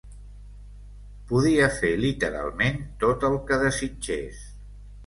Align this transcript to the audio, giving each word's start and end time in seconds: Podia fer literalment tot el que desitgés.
Podia 1.33 1.67
fer 1.75 1.91
literalment 2.07 2.83
tot 3.05 3.31
el 3.31 3.39
que 3.49 3.63
desitgés. 3.67 4.47